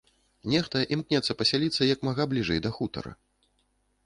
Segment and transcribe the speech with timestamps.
[0.53, 3.11] Нехта імкнецца пасяліцца як мага бліжэй да хутара.